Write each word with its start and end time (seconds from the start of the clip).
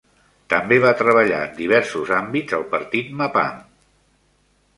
També 0.53 0.77
va 0.85 0.93
treballar 1.01 1.41
en 1.49 1.53
diversos 1.59 2.15
àmbits 2.21 2.57
al 2.59 2.65
partit 2.73 3.13
Mapam. 3.21 3.63